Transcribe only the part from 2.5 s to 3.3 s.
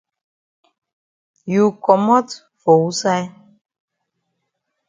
for wusaid?